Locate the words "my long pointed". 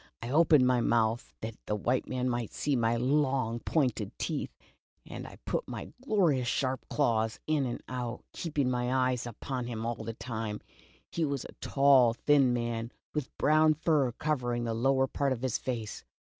2.75-4.17